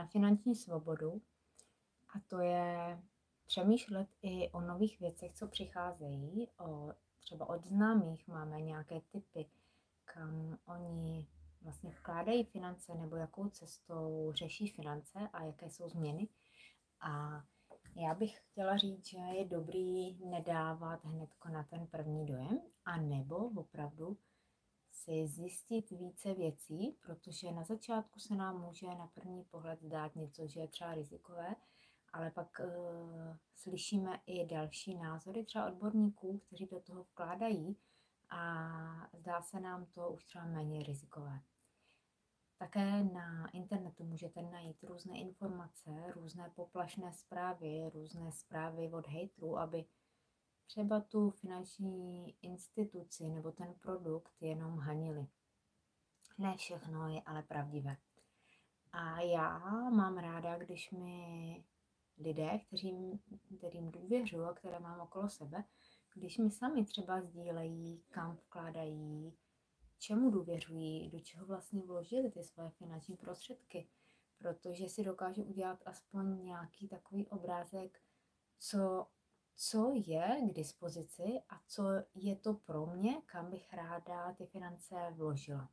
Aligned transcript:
na 0.00 0.06
finanční 0.06 0.56
svobodu 0.56 1.22
a 2.16 2.20
to 2.28 2.40
je 2.40 3.02
přemýšlet 3.46 4.08
i 4.22 4.50
o 4.50 4.60
nových 4.60 5.00
věcech, 5.00 5.32
co 5.34 5.48
přicházejí. 5.48 6.48
O, 6.60 6.92
třeba 7.20 7.48
od 7.48 7.64
známých 7.64 8.28
máme 8.28 8.60
nějaké 8.60 9.00
typy, 9.00 9.46
kam 10.04 10.58
oni 10.66 11.28
vlastně 11.62 11.90
vkládají 11.90 12.44
finance 12.44 12.94
nebo 12.94 13.16
jakou 13.16 13.48
cestou 13.48 14.32
řeší 14.34 14.68
finance 14.68 15.28
a 15.32 15.44
jaké 15.44 15.70
jsou 15.70 15.88
změny. 15.88 16.28
A 17.00 17.42
já 17.96 18.14
bych 18.14 18.38
chtěla 18.38 18.76
říct, 18.76 19.06
že 19.06 19.18
je 19.18 19.44
dobrý 19.44 20.26
nedávat 20.26 21.04
hned 21.04 21.30
na 21.52 21.62
ten 21.62 21.86
první 21.86 22.26
dojem, 22.26 22.60
a 22.84 22.96
nebo 22.96 23.36
opravdu 23.36 24.16
si 25.00 25.26
zjistit 25.26 25.90
více 25.90 26.34
věcí, 26.34 26.96
protože 27.06 27.52
na 27.52 27.64
začátku 27.64 28.20
se 28.20 28.34
nám 28.34 28.60
může 28.60 28.86
na 28.86 29.06
první 29.06 29.44
pohled 29.44 29.82
zdát 29.82 30.16
něco, 30.16 30.46
že 30.46 30.60
je 30.60 30.68
třeba 30.68 30.94
rizikové, 30.94 31.56
ale 32.12 32.30
pak 32.30 32.60
uh, 32.60 33.36
slyšíme 33.54 34.20
i 34.26 34.46
další 34.46 34.94
názory 34.94 35.44
třeba 35.44 35.66
odborníků, 35.66 36.38
kteří 36.38 36.66
do 36.66 36.80
toho 36.80 37.02
vkládají 37.02 37.76
a 38.30 38.70
zdá 39.12 39.42
se 39.42 39.60
nám 39.60 39.86
to 39.86 40.10
už 40.10 40.24
třeba 40.24 40.44
méně 40.44 40.82
rizikové. 40.82 41.40
Také 42.58 43.04
na 43.04 43.48
internetu 43.48 44.04
můžete 44.04 44.42
najít 44.42 44.84
různé 44.84 45.18
informace, 45.18 46.12
různé 46.14 46.50
poplašné 46.54 47.12
zprávy, 47.12 47.90
různé 47.94 48.32
zprávy 48.32 48.90
od 48.92 49.06
hejtrů, 49.06 49.58
aby 49.58 49.84
třeba 50.70 51.00
tu 51.00 51.30
finanční 51.30 52.34
instituci 52.42 53.28
nebo 53.28 53.52
ten 53.52 53.74
produkt 53.74 54.32
jenom 54.40 54.78
hanili. 54.78 55.26
Ne 56.38 56.56
všechno 56.56 57.08
je 57.08 57.22
ale 57.22 57.42
pravdivé. 57.42 57.96
A 58.92 59.20
já 59.20 59.58
mám 59.90 60.18
ráda, 60.18 60.58
když 60.58 60.90
mi 60.90 61.64
lidé, 62.18 62.58
kterým, 62.66 63.20
kterým 63.58 63.90
důvěřuji 63.90 64.44
a 64.44 64.54
které 64.54 64.78
mám 64.78 65.00
okolo 65.00 65.28
sebe, 65.28 65.64
když 66.14 66.38
mi 66.38 66.50
sami 66.50 66.84
třeba 66.84 67.20
sdílejí, 67.20 68.02
kam 68.10 68.36
vkládají, 68.36 69.36
čemu 69.98 70.30
důvěřují, 70.30 71.10
do 71.10 71.20
čeho 71.20 71.46
vlastně 71.46 71.82
vložili 71.82 72.30
ty 72.30 72.44
své 72.44 72.70
finanční 72.70 73.16
prostředky, 73.16 73.88
protože 74.38 74.88
si 74.88 75.04
dokážu 75.04 75.42
udělat 75.42 75.82
aspoň 75.86 76.44
nějaký 76.44 76.88
takový 76.88 77.26
obrázek, 77.26 78.02
co, 78.58 79.06
co 79.62 79.92
je 79.94 80.48
k 80.50 80.54
dispozici 80.54 81.42
a 81.48 81.60
co 81.66 81.82
je 82.14 82.36
to 82.36 82.54
pro 82.54 82.86
mě, 82.86 83.22
kam 83.26 83.50
bych 83.50 83.74
ráda 83.74 84.32
ty 84.32 84.46
finance 84.46 84.94
vložila. 85.10 85.68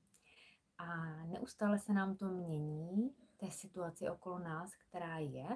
A 0.78 1.06
neustále 1.24 1.80
se 1.80 1.94
nám 1.94 2.16
to 2.16 2.26
mění, 2.26 3.16
té 3.38 3.52
situaci 3.52 4.10
okolo 4.10 4.40
nás, 4.40 4.76
která 4.76 5.18
je, 5.18 5.48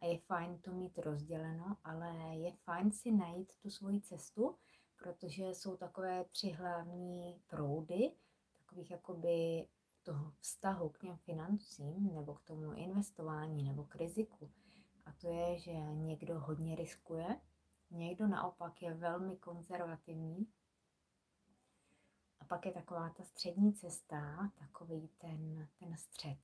a 0.00 0.06
je 0.06 0.18
fajn 0.18 0.58
to 0.58 0.72
mít 0.72 0.98
rozděleno, 0.98 1.76
ale 1.84 2.36
je 2.36 2.52
fajn 2.52 2.92
si 2.92 3.12
najít 3.12 3.52
tu 3.62 3.70
svoji 3.70 4.00
cestu, 4.00 4.56
protože 5.02 5.44
jsou 5.44 5.76
takové 5.76 6.24
tři 6.24 6.50
hlavní 6.50 7.40
proudy, 7.46 8.12
takových 8.58 8.90
jakoby 8.90 9.66
toho 10.02 10.32
vztahu 10.40 10.88
k 10.88 10.98
těm 10.98 11.16
financím 11.16 12.14
nebo 12.14 12.34
k 12.34 12.42
tomu 12.42 12.72
investování 12.72 13.64
nebo 13.64 13.84
k 13.84 13.96
riziku. 13.96 14.50
A 15.06 15.12
to 15.12 15.28
je, 15.28 15.58
že 15.58 15.72
někdo 15.94 16.40
hodně 16.40 16.76
riskuje, 16.76 17.40
někdo 17.94 18.26
naopak 18.26 18.82
je 18.82 18.94
velmi 18.94 19.36
konzervativní 19.36 20.46
a 22.40 22.44
pak 22.44 22.66
je 22.66 22.72
taková 22.72 23.08
ta 23.08 23.24
střední 23.24 23.72
cesta, 23.72 24.50
takový 24.58 25.08
ten, 25.18 25.68
ten 25.78 25.96
střed. 25.96 26.38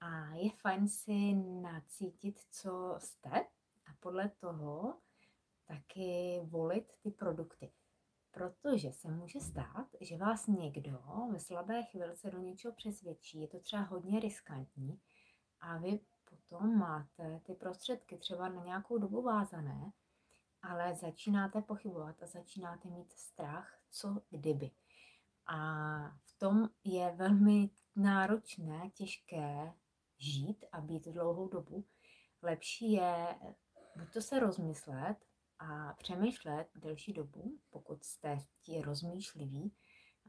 A 0.00 0.34
je 0.34 0.50
fajn 0.50 0.88
si 0.88 1.34
nacítit, 1.62 2.40
co 2.50 2.94
jste 2.98 3.30
a 3.86 3.94
podle 4.00 4.28
toho 4.28 4.98
taky 5.66 6.40
volit 6.44 6.92
ty 7.02 7.10
produkty. 7.10 7.72
Protože 8.30 8.92
se 8.92 9.08
může 9.08 9.40
stát, 9.40 9.86
že 10.00 10.16
vás 10.16 10.46
někdo 10.46 11.02
ve 11.32 11.40
slabé 11.40 11.82
chvilce 11.82 12.30
do 12.30 12.38
něčeho 12.38 12.74
přesvědčí, 12.74 13.40
je 13.40 13.48
to 13.48 13.60
třeba 13.60 13.82
hodně 13.82 14.20
riskantní 14.20 15.00
a 15.60 15.78
vy 15.78 16.00
potom 16.24 16.78
máte 16.78 17.40
ty 17.40 17.54
prostředky 17.54 18.18
třeba 18.18 18.48
na 18.48 18.64
nějakou 18.64 18.98
dobu 18.98 19.22
vázané, 19.22 19.92
ale 20.62 20.94
začínáte 20.94 21.62
pochybovat 21.62 22.22
a 22.22 22.26
začínáte 22.26 22.88
mít 22.88 23.12
strach, 23.12 23.78
co 23.90 24.22
kdyby. 24.30 24.70
A 25.46 25.56
v 26.24 26.38
tom 26.38 26.68
je 26.84 27.12
velmi 27.16 27.70
náročné, 27.96 28.90
těžké 28.94 29.72
žít 30.18 30.64
a 30.72 30.80
být 30.80 31.08
dlouhou 31.08 31.48
dobu. 31.48 31.84
Lepší 32.42 32.92
je 32.92 33.38
buď 33.96 34.12
to 34.12 34.22
se 34.22 34.40
rozmyslet 34.40 35.16
a 35.58 35.92
přemýšlet 35.92 36.68
delší 36.74 37.12
dobu, 37.12 37.58
pokud 37.70 38.04
jste 38.04 38.38
ti 38.60 38.82
rozmýšliví, 38.82 39.72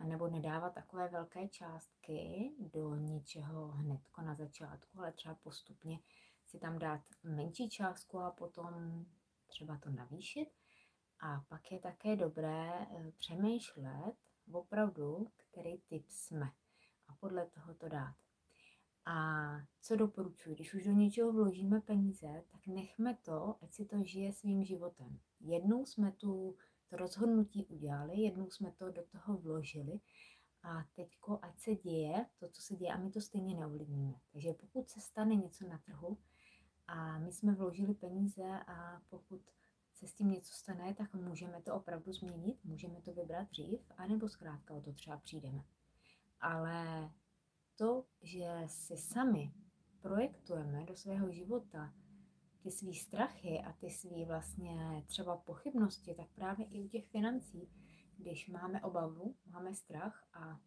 nebo 0.04 0.28
nedávat 0.28 0.74
takové 0.74 1.08
velké 1.08 1.48
částky 1.48 2.52
do 2.60 2.96
ničeho 2.96 3.68
hnedko 3.68 4.22
na 4.22 4.36
začátku, 4.36 5.00
ale 5.00 5.12
třeba 5.12 5.36
postupně 5.36 6.00
si 6.46 6.60
tam 6.60 6.80
dát 6.80 7.02
menší 7.24 7.70
částku 7.70 8.20
a 8.20 8.32
potom 8.32 9.06
třeba 9.52 9.78
to 9.78 9.90
navýšit. 9.90 10.50
A 11.20 11.42
pak 11.50 11.72
je 11.72 11.80
také 11.80 12.16
dobré 12.16 12.72
eh, 12.74 13.12
přemýšlet 13.18 14.16
opravdu, 14.52 15.28
který 15.36 15.78
typ 15.78 16.06
jsme 16.10 16.52
a 17.08 17.16
podle 17.20 17.46
toho 17.46 17.74
to 17.74 17.90
dát. 17.90 18.16
A 19.06 19.48
co 19.82 19.96
doporučuji, 19.96 20.56
když 20.56 20.74
už 20.74 20.84
do 20.84 20.92
něčeho 20.92 21.32
vložíme 21.32 21.82
peníze, 21.82 22.44
tak 22.52 22.68
nechme 22.68 23.18
to, 23.22 23.56
ať 23.62 23.74
si 23.74 23.86
to 23.86 24.04
žije 24.04 24.34
svým 24.34 24.64
životem. 24.64 25.20
Jednou 25.40 25.86
jsme 25.86 26.12
tu 26.12 26.56
to 26.90 26.98
rozhodnutí 26.98 27.66
udělali, 27.66 28.18
jednou 28.18 28.50
jsme 28.50 28.72
to 28.72 28.92
do 28.92 29.04
toho 29.04 29.38
vložili 29.38 30.00
a 30.64 30.84
teďko 30.96 31.40
ať 31.42 31.60
se 31.60 31.76
děje 31.76 32.26
to, 32.40 32.50
co 32.50 32.62
se 32.62 32.76
děje 32.76 32.94
a 32.94 32.98
my 32.98 33.12
to 33.12 33.22
stejně 33.22 33.56
neovlivníme. 33.56 34.14
Takže 34.32 34.54
pokud 34.54 34.90
se 34.90 35.00
stane 35.00 35.36
něco 35.36 35.68
na 35.68 35.78
trhu 35.78 36.18
a 36.88 37.20
my 37.20 37.32
jsme 37.32 37.56
vložili 37.56 37.94
peníze 37.94 38.60
a 38.68 39.02
pokud 39.10 39.42
se 39.94 40.08
s 40.08 40.14
tím 40.14 40.32
něco 40.32 40.54
stane, 40.54 40.94
tak 40.94 41.14
můžeme 41.14 41.62
to 41.62 41.76
opravdu 41.76 42.14
změnit, 42.14 42.64
můžeme 42.64 43.02
to 43.02 43.14
vybrat 43.14 43.50
dřív, 43.50 43.92
anebo 43.98 44.30
zkrátka 44.30 44.74
o 44.74 44.82
to 44.82 44.94
třeba 44.94 45.18
přijdeme. 45.18 45.64
Ale 46.40 47.10
to, 47.76 48.06
že 48.22 48.64
si 48.68 48.98
sami 48.98 49.54
projektujeme 50.02 50.86
do 50.86 50.96
svého 50.96 51.32
života 51.32 51.94
ty 52.64 52.72
svý 52.72 52.96
strachy 52.96 53.62
a 53.66 53.74
ty 53.74 53.90
svý 53.90 54.26
vlastně 54.26 55.04
třeba 55.08 55.38
pochybnosti, 55.38 56.14
tak 56.14 56.28
právě 56.36 56.66
i 56.66 56.82
u 56.82 56.88
těch 56.88 57.08
financí, 57.08 57.70
když 58.18 58.48
máme 58.48 58.82
obavu, 58.82 59.36
máme 59.46 59.76
strach 59.76 60.28
a 60.34 60.60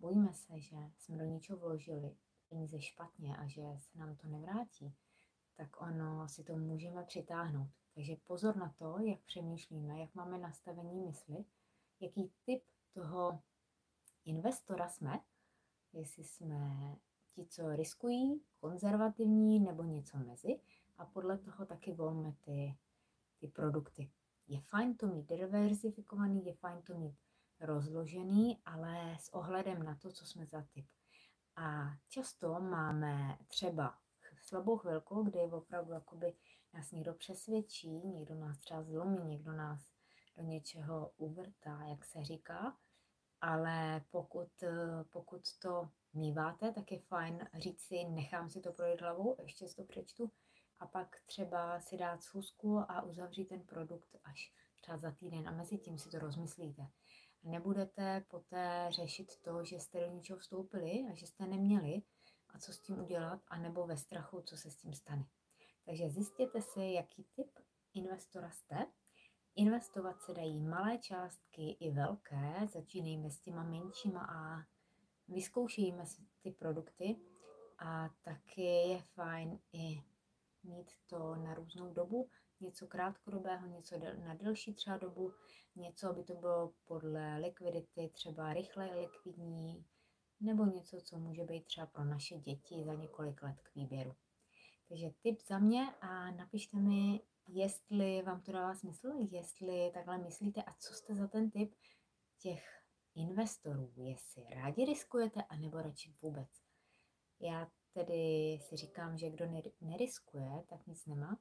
bojíme 0.00 0.34
se, 0.34 0.60
že 0.60 0.76
jsme 0.98 1.16
do 1.16 1.24
něčeho 1.24 1.58
vložili 1.58 2.16
peníze 2.52 2.80
špatně 2.80 3.36
a 3.36 3.46
že 3.46 3.62
se 3.78 3.98
nám 3.98 4.16
to 4.16 4.28
nevrátí, 4.28 4.94
tak 5.56 5.80
ono 5.80 6.28
si 6.28 6.44
to 6.44 6.56
můžeme 6.56 7.02
přitáhnout. 7.02 7.70
Takže 7.94 8.16
pozor 8.26 8.56
na 8.56 8.74
to, 8.78 8.98
jak 8.98 9.20
přemýšlíme, 9.20 10.00
jak 10.00 10.14
máme 10.14 10.38
nastavení 10.38 11.00
mysli, 11.00 11.44
jaký 12.00 12.32
typ 12.44 12.62
toho 12.92 13.40
investora 14.24 14.88
jsme, 14.88 15.20
jestli 15.92 16.24
jsme 16.24 16.96
ti, 17.34 17.46
co 17.46 17.76
riskují, 17.76 18.40
konzervativní 18.60 19.60
nebo 19.60 19.82
něco 19.82 20.18
mezi 20.18 20.60
a 20.98 21.06
podle 21.06 21.38
toho 21.38 21.66
taky 21.66 21.92
volme 21.92 22.32
ty, 22.40 22.76
ty 23.38 23.48
produkty. 23.48 24.10
Je 24.48 24.60
fajn 24.60 24.96
to 24.96 25.06
mít 25.06 25.28
diverzifikovaný, 25.28 26.46
je 26.46 26.54
fajn 26.54 26.82
to 26.82 26.98
mít 26.98 27.16
rozložený, 27.60 28.58
ale 28.64 29.16
s 29.20 29.34
ohledem 29.34 29.82
na 29.82 29.94
to, 29.94 30.12
co 30.12 30.26
jsme 30.26 30.46
za 30.46 30.62
typ. 30.62 30.86
A 31.56 31.96
často 32.08 32.60
máme 32.60 33.38
třeba 33.46 33.98
slabou 34.42 34.76
chvilku, 34.76 35.22
kdy 35.22 35.38
opravdu 35.38 35.92
jakoby 35.92 36.34
nás 36.74 36.92
někdo 36.92 37.14
přesvědčí, 37.14 37.90
někdo 37.90 38.34
nás 38.34 38.58
třeba 38.58 38.82
zlomí, 38.82 39.24
někdo 39.24 39.52
nás 39.52 39.80
do 40.36 40.42
něčeho 40.42 41.12
uvrtá, 41.16 41.84
jak 41.84 42.04
se 42.04 42.24
říká, 42.24 42.76
ale 43.40 44.04
pokud, 44.10 44.64
pokud 45.10 45.58
to 45.58 45.88
míváte, 46.12 46.72
tak 46.72 46.92
je 46.92 46.98
fajn 46.98 47.48
říct 47.58 47.80
si, 47.80 48.04
nechám 48.04 48.50
si 48.50 48.60
to 48.60 48.72
projít 48.72 49.00
hlavou, 49.00 49.36
ještě 49.38 49.68
si 49.68 49.76
to 49.76 49.84
přečtu. 49.84 50.30
A 50.78 50.86
pak 50.86 51.16
třeba 51.26 51.80
si 51.80 51.96
dát 51.96 52.22
schůzku 52.22 52.78
a 52.78 53.02
uzavřít 53.02 53.44
ten 53.44 53.60
produkt 53.60 54.16
až 54.24 54.54
třeba 54.82 54.98
za 54.98 55.10
týden 55.10 55.48
a 55.48 55.50
mezi 55.50 55.78
tím 55.78 55.98
si 55.98 56.10
to 56.10 56.18
rozmyslíte. 56.18 56.86
Nebudete 57.42 58.24
poté 58.28 58.86
řešit 58.90 59.36
to, 59.42 59.64
že 59.64 59.80
jste 59.80 60.00
do 60.00 60.06
něčeho 60.06 60.38
vstoupili 60.38 61.06
a 61.12 61.14
že 61.14 61.26
jste 61.26 61.46
neměli 61.46 62.02
a 62.48 62.58
co 62.58 62.72
s 62.72 62.80
tím 62.80 62.98
udělat, 62.98 63.40
anebo 63.48 63.86
ve 63.86 63.96
strachu, 63.96 64.42
co 64.42 64.56
se 64.56 64.70
s 64.70 64.76
tím 64.76 64.94
stane. 64.94 65.24
Takže 65.84 66.10
zjistěte 66.10 66.62
si, 66.62 66.80
jaký 66.80 67.24
typ 67.34 67.58
investora 67.94 68.50
jste 68.50 68.86
Investovat 69.54 70.22
se 70.22 70.34
dají 70.34 70.60
malé 70.60 70.98
částky 70.98 71.70
i 71.70 71.90
velké, 71.90 72.68
začínejme 72.72 73.30
s 73.30 73.40
těma 73.40 73.64
menšíma 73.64 74.20
a 74.20 74.62
vyzkoušejme 75.28 76.06
si 76.06 76.22
ty 76.42 76.50
produkty 76.50 77.16
A 77.78 78.08
taky 78.22 78.62
je 78.62 79.02
fajn 79.02 79.58
i 79.72 80.02
mít 80.62 80.90
to 81.06 81.34
na 81.34 81.54
různou 81.54 81.92
dobu, 81.92 82.28
něco 82.62 82.86
krátkodobého, 82.86 83.66
něco 83.66 83.98
na 83.98 84.34
delší 84.34 84.74
třeba 84.74 84.96
dobu, 84.96 85.32
něco, 85.76 86.08
aby 86.08 86.24
to 86.24 86.34
bylo 86.34 86.72
podle 86.84 87.38
likvidity, 87.38 88.10
třeba 88.12 88.52
rychle 88.52 89.00
likvidní, 89.00 89.84
nebo 90.40 90.64
něco, 90.64 91.00
co 91.00 91.18
může 91.18 91.44
být 91.44 91.66
třeba 91.66 91.86
pro 91.86 92.04
naše 92.04 92.38
děti 92.38 92.84
za 92.84 92.94
několik 92.94 93.42
let 93.42 93.56
k 93.62 93.74
výběru. 93.74 94.14
Takže 94.88 95.10
tip 95.22 95.40
za 95.48 95.58
mě 95.58 95.94
a 96.00 96.30
napište 96.30 96.76
mi, 96.76 97.20
jestli 97.48 98.22
vám 98.22 98.40
to 98.40 98.52
dává 98.52 98.74
smysl, 98.74 99.08
jestli 99.30 99.90
takhle 99.94 100.18
myslíte 100.18 100.62
a 100.62 100.74
co 100.78 100.94
jste 100.94 101.14
za 101.14 101.26
ten 101.26 101.50
tip 101.50 101.74
těch 102.38 102.64
investorů, 103.14 103.92
jestli 103.96 104.44
rádi 104.54 104.84
riskujete, 104.84 105.42
anebo 105.42 105.82
radši 105.82 106.14
vůbec. 106.22 106.48
Já 107.40 107.70
tedy 107.92 108.58
si 108.62 108.76
říkám, 108.76 109.18
že 109.18 109.30
kdo 109.30 109.46
neriskuje, 109.80 110.64
tak 110.68 110.86
nic 110.86 111.06
nemá, 111.06 111.38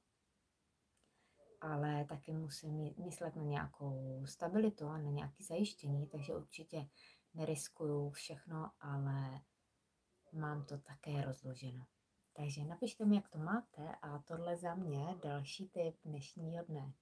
ale 1.61 2.05
taky 2.05 2.33
musím 2.33 2.93
myslet 3.05 3.35
na 3.35 3.43
nějakou 3.43 4.25
stabilitu 4.25 4.87
a 4.87 4.97
na 4.97 5.09
nějaké 5.09 5.43
zajištění, 5.43 6.07
takže 6.07 6.35
určitě 6.35 6.87
neriskuju 7.33 8.09
všechno, 8.09 8.71
ale 8.79 9.41
mám 10.33 10.65
to 10.65 10.77
také 10.77 11.21
rozloženo. 11.21 11.85
Takže 12.33 12.65
napište 12.65 13.05
mi, 13.05 13.15
jak 13.15 13.29
to 13.29 13.37
máte 13.37 13.95
a 14.01 14.19
tohle 14.19 14.57
za 14.57 14.75
mě 14.75 15.15
další 15.23 15.67
tip 15.67 15.95
dnešního 16.05 16.63
dne. 16.65 16.93